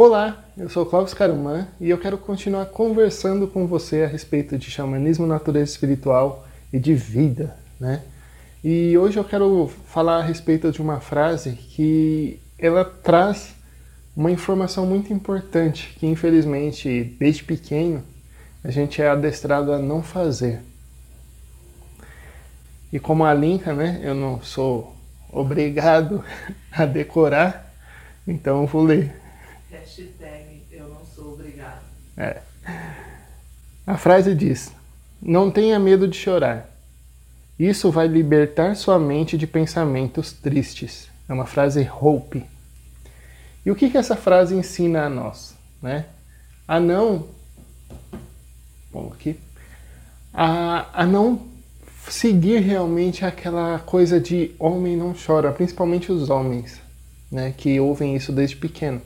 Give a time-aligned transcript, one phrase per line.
[0.00, 4.70] Olá, eu sou Cláudio Carumã e eu quero continuar conversando com você a respeito de
[4.70, 8.04] xamanismo, natureza espiritual e de vida, né?
[8.62, 13.56] E hoje eu quero falar a respeito de uma frase que ela traz
[14.16, 18.04] uma informação muito importante que infelizmente desde pequeno
[18.62, 20.60] a gente é adestrado a não fazer.
[22.92, 24.94] E como a Linka, né, eu não sou
[25.32, 26.24] obrigado
[26.70, 27.74] a decorar,
[28.28, 29.26] então eu vou ler.
[29.70, 31.82] Hashtag eu não sou obrigado.
[32.16, 32.40] É.
[33.86, 34.72] A frase diz:
[35.20, 36.68] Não tenha medo de chorar.
[37.58, 41.08] Isso vai libertar sua mente de pensamentos tristes.
[41.28, 42.44] É uma frase Hope.
[43.66, 45.54] E o que, que essa frase ensina a nós?
[45.82, 46.06] Né?
[46.66, 47.28] A não.
[48.92, 49.38] Bom, aqui.
[50.32, 51.46] A, a não
[52.08, 56.80] seguir realmente aquela coisa de homem não chora, principalmente os homens,
[57.30, 59.02] né, que ouvem isso desde pequeno.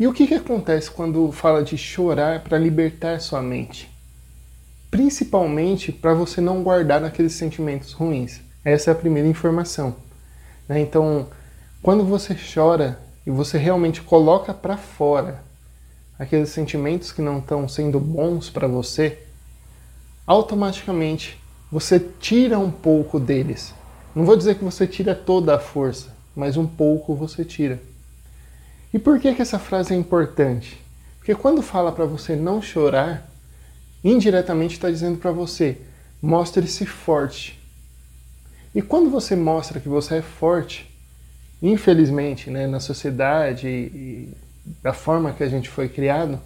[0.00, 3.86] E o que, que acontece quando fala de chorar para libertar sua mente?
[4.90, 8.40] Principalmente para você não guardar aqueles sentimentos ruins.
[8.64, 9.94] Essa é a primeira informação.
[10.66, 10.80] Né?
[10.80, 11.28] Então,
[11.82, 15.44] quando você chora e você realmente coloca para fora
[16.18, 19.18] aqueles sentimentos que não estão sendo bons para você,
[20.26, 21.38] automaticamente
[21.70, 23.74] você tira um pouco deles.
[24.14, 27.89] Não vou dizer que você tira toda a força, mas um pouco você tira.
[28.92, 30.80] E por que, que essa frase é importante?
[31.18, 33.30] Porque quando fala para você não chorar,
[34.02, 35.78] indiretamente está dizendo para você:
[36.20, 37.58] mostre-se forte.
[38.74, 40.90] E quando você mostra que você é forte,
[41.62, 44.34] infelizmente, né, na sociedade e
[44.82, 46.40] da forma que a gente foi criado,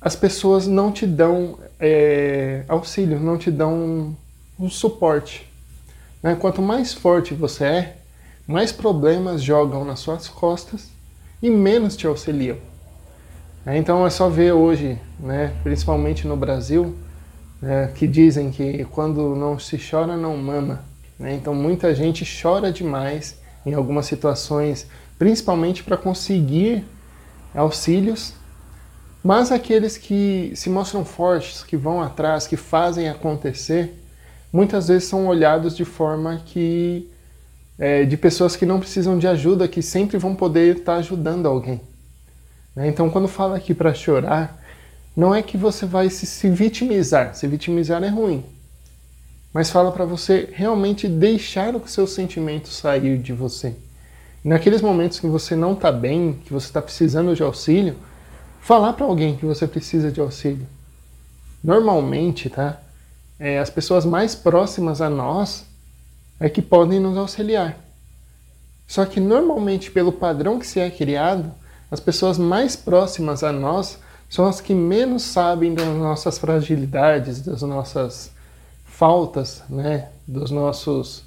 [0.00, 4.16] as pessoas não te dão é, auxílio, não te dão
[4.58, 5.48] um suporte.
[6.22, 6.36] Né?
[6.36, 7.96] Quanto mais forte você é,
[8.46, 10.95] mais problemas jogam nas suas costas
[11.42, 12.56] e menos te auxiliam.
[13.64, 16.94] É, então é só ver hoje, né, principalmente no Brasil,
[17.62, 20.84] é, que dizem que quando não se chora, não mama.
[21.18, 21.34] Né?
[21.34, 24.86] Então muita gente chora demais em algumas situações,
[25.18, 26.84] principalmente para conseguir
[27.54, 28.34] auxílios
[29.26, 34.00] mas aqueles que se mostram fortes, que vão atrás, que fazem acontecer,
[34.52, 37.10] muitas vezes são olhados de forma que
[37.78, 41.80] é, de pessoas que não precisam de ajuda, que sempre vão poder estar ajudando alguém.
[42.74, 42.88] Né?
[42.88, 44.62] Então, quando fala aqui para chorar,
[45.16, 47.34] não é que você vai se, se vitimizar.
[47.34, 48.44] Se vitimizar é ruim.
[49.52, 53.74] Mas fala para você realmente deixar o seu sentimento sair de você.
[54.44, 57.96] naqueles momentos que você não está bem, que você está precisando de auxílio,
[58.60, 60.66] falar para alguém que você precisa de auxílio.
[61.64, 62.80] Normalmente, tá?
[63.40, 65.64] É, as pessoas mais próximas a nós
[66.38, 67.78] é que podem nos auxiliar.
[68.86, 71.52] Só que normalmente, pelo padrão que se é criado,
[71.90, 73.98] as pessoas mais próximas a nós
[74.28, 78.30] são as que menos sabem das nossas fragilidades, das nossas
[78.84, 80.08] faltas, né?
[80.26, 81.22] dos nossos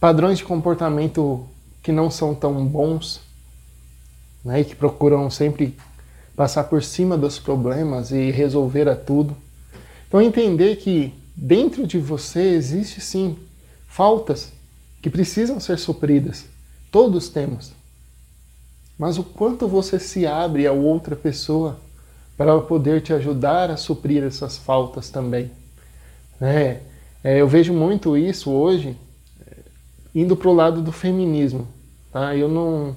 [0.00, 1.46] padrões de comportamento
[1.82, 3.20] que não são tão bons,
[4.44, 4.60] né?
[4.60, 5.76] e que procuram sempre
[6.36, 9.36] passar por cima dos problemas e resolver a tudo.
[10.06, 13.36] Então entender que dentro de você existe sim
[13.88, 14.52] faltas
[15.02, 16.44] que precisam ser supridas.
[16.92, 17.72] Todos temos.
[18.96, 21.80] Mas o quanto você se abre a outra pessoa
[22.36, 25.50] para poder te ajudar a suprir essas faltas também.
[26.40, 26.78] É,
[27.24, 28.96] é, eu vejo muito isso hoje
[29.44, 29.56] é,
[30.14, 31.66] indo para o lado do feminismo.
[32.12, 32.36] Tá?
[32.36, 32.96] Eu não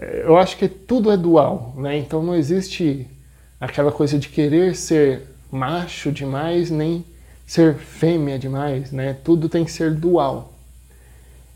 [0.00, 1.96] eu acho que tudo é dual, né?
[1.98, 3.06] Então não existe
[3.60, 7.04] aquela coisa de querer ser macho demais, nem
[7.48, 9.16] ser fêmea demais, né?
[9.24, 10.52] Tudo tem que ser dual.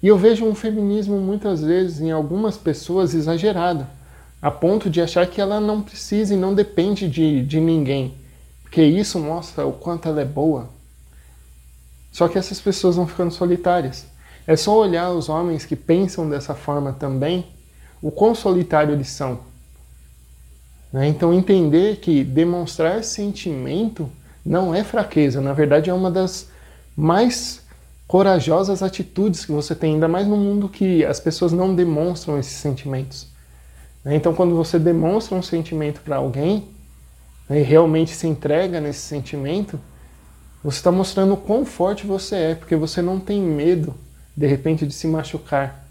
[0.00, 3.84] E eu vejo um feminismo muitas vezes em algumas pessoas exagerado,
[4.40, 8.14] a ponto de achar que ela não precisa e não depende de, de ninguém,
[8.62, 10.70] porque isso mostra o quanto ela é boa.
[12.12, 14.06] Só que essas pessoas vão ficando solitárias.
[14.46, 17.44] É só olhar os homens que pensam dessa forma também
[18.00, 19.40] o quão solitário eles são.
[20.92, 21.08] Né?
[21.08, 24.10] Então, entender que demonstrar sentimento
[24.44, 26.48] não é fraqueza, na verdade, é uma das
[26.96, 27.60] mais
[28.06, 32.54] corajosas atitudes que você tem, ainda mais no mundo que as pessoas não demonstram esses
[32.54, 33.28] sentimentos.
[34.04, 34.16] Né?
[34.16, 36.68] Então, quando você demonstra um sentimento para alguém
[37.48, 39.78] né, e realmente se entrega nesse sentimento,
[40.62, 43.94] você está mostrando o quão forte você é, porque você não tem medo,
[44.36, 45.86] de repente, de se machucar.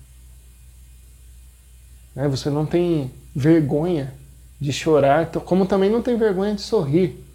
[2.15, 2.27] Né?
[2.27, 4.13] Você não tem vergonha
[4.59, 7.28] de chorar, então, como também não tem vergonha de sorrir.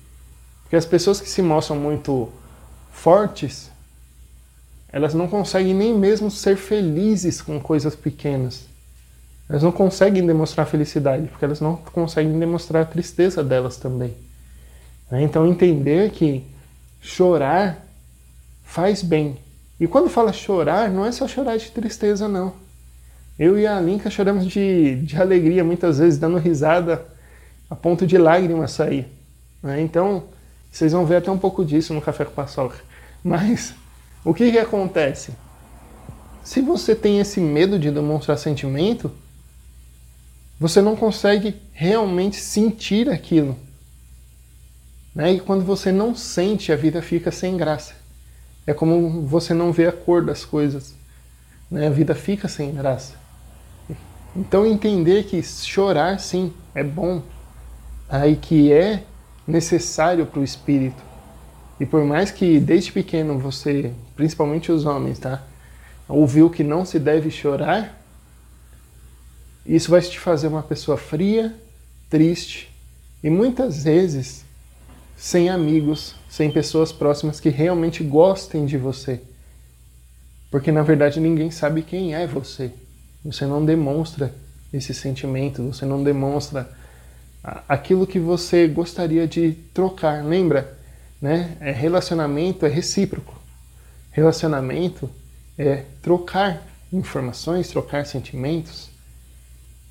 [0.65, 2.31] Porque as pessoas que se mostram muito
[2.93, 3.71] fortes,
[4.93, 8.67] elas não conseguem nem mesmo ser felizes com coisas pequenas.
[9.49, 14.15] Elas não conseguem demonstrar felicidade, porque elas não conseguem demonstrar a tristeza delas também.
[15.11, 15.23] Né?
[15.23, 16.45] Então, entender que
[17.01, 17.85] chorar
[18.65, 19.37] faz bem.
[19.79, 22.55] E quando fala chorar, não é só chorar de tristeza, não.
[23.39, 27.05] Eu e a Linka choramos de, de alegria, muitas vezes, dando risada
[27.69, 29.09] a ponto de lágrimas sair.
[29.63, 29.81] Né?
[29.81, 30.25] Então,
[30.75, 32.79] vocês vão ver até um pouco disso no Café com Paçoca.
[33.23, 33.73] Mas,
[34.25, 35.33] o que, que acontece?
[36.43, 39.09] Se você tem esse medo de demonstrar sentimento,
[40.59, 43.57] você não consegue realmente sentir aquilo.
[45.15, 45.35] Né?
[45.35, 47.95] E quando você não sente, a vida fica sem graça.
[48.67, 50.93] É como você não vê a cor das coisas.
[51.71, 51.87] Né?
[51.87, 53.15] A vida fica sem graça.
[54.35, 57.23] Então entender que chorar sim é bom,
[58.09, 59.05] aí que é
[59.47, 61.03] necessário para o espírito.
[61.79, 65.43] E por mais que desde pequeno você, principalmente os homens, tá,
[66.09, 68.01] ouviu que não se deve chorar,
[69.67, 71.55] isso vai te fazer uma pessoa fria,
[72.09, 72.71] triste
[73.23, 74.45] e muitas vezes
[75.17, 79.21] sem amigos, sem pessoas próximas que realmente gostem de você.
[80.51, 82.71] Porque na verdade ninguém sabe quem é você.
[83.25, 84.35] Você não demonstra
[84.73, 86.69] esse sentimento, você não demonstra
[87.69, 90.25] aquilo que você gostaria de trocar.
[90.25, 90.79] Lembra,
[91.21, 91.57] né?
[91.61, 93.39] É, relacionamento é recíproco.
[94.11, 95.11] Relacionamento
[95.59, 96.63] é trocar
[96.93, 98.89] informações, trocar sentimentos.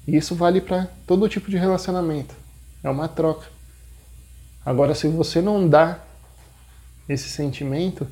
[0.07, 2.33] E isso vale para todo tipo de relacionamento.
[2.83, 3.47] É uma troca.
[4.65, 5.99] Agora, se você não dá
[7.07, 8.07] esse sentimento,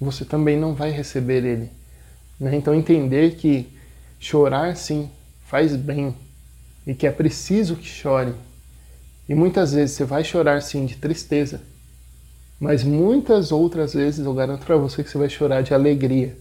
[0.00, 1.70] você também não vai receber ele.
[2.38, 2.56] Né?
[2.56, 3.68] Então, entender que
[4.18, 5.10] chorar, sim,
[5.46, 6.14] faz bem
[6.88, 8.32] e que é preciso que chore.
[9.28, 11.60] E muitas vezes você vai chorar, sim, de tristeza,
[12.58, 16.34] mas muitas outras vezes eu garanto para você que você vai chorar de alegria.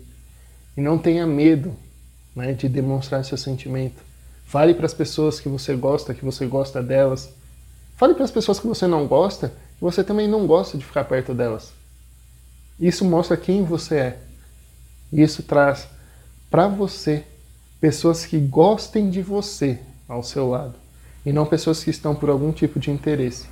[0.77, 1.75] E não tenha medo
[2.33, 4.01] né, de demonstrar seu sentimento.
[4.45, 7.29] Fale para as pessoas que você gosta, que você gosta delas.
[7.97, 11.03] Fale para as pessoas que você não gosta, que você também não gosta de ficar
[11.03, 11.73] perto delas.
[12.79, 14.19] Isso mostra quem você é.
[15.11, 15.89] Isso traz
[16.49, 17.25] para você
[17.81, 20.75] pessoas que gostem de você ao seu lado
[21.27, 23.47] e não pessoas que estão por algum tipo de interesse.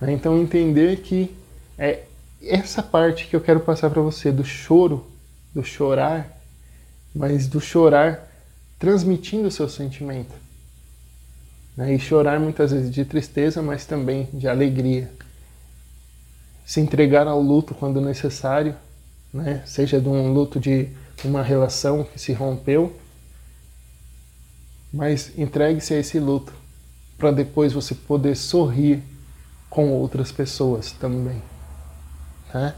[0.00, 0.12] Né?
[0.12, 1.36] Então entender que
[1.78, 2.04] é
[2.42, 5.04] essa parte que eu quero passar para você do choro,
[5.54, 6.40] do chorar,
[7.14, 8.26] mas do chorar
[8.78, 10.32] transmitindo o seu sentimento.
[11.76, 11.94] Né?
[11.94, 15.10] E chorar muitas vezes de tristeza, mas também de alegria.
[16.64, 18.74] Se entregar ao luto quando necessário,
[19.32, 19.62] né?
[19.66, 20.88] seja de um luto de
[21.22, 22.96] uma relação que se rompeu,
[24.94, 26.52] mas entregue-se a esse luto
[27.18, 29.02] para depois você poder sorrir
[29.68, 31.42] com outras pessoas também.
[32.52, 32.76] Tá?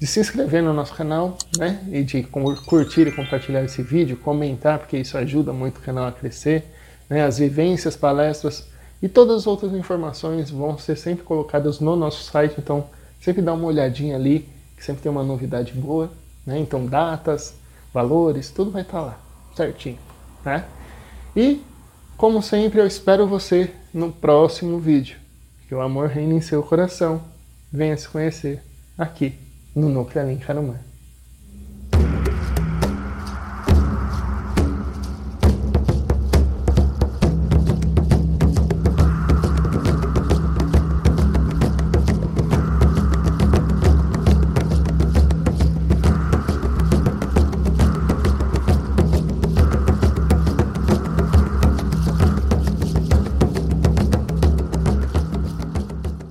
[0.06, 1.84] de se inscrever no nosso canal, né?
[1.92, 6.12] E de curtir e compartilhar esse vídeo, comentar, porque isso ajuda muito o canal a
[6.12, 6.64] crescer.
[7.10, 7.26] Né?
[7.26, 8.68] As vivências, palestras
[9.02, 12.86] e todas as outras informações vão ser sempre colocadas no nosso site, então
[13.20, 14.48] sempre dá uma olhadinha ali,
[14.78, 16.12] que sempre tem uma novidade boa,
[16.46, 16.60] né?
[16.60, 17.56] Então datas,
[17.92, 19.20] valores, tudo vai estar lá,
[19.56, 19.98] certinho,
[20.46, 20.66] né?
[21.36, 21.64] E,
[22.16, 25.18] como sempre, eu espero você no próximo vídeo.
[25.68, 27.24] Que o amor reine em seu coração.
[27.74, 28.62] Venha se conhecer
[28.98, 29.45] aqui
[29.76, 30.80] no Núcleo Alim Carumã.